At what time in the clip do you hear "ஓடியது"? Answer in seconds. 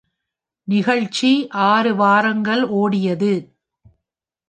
2.63-3.33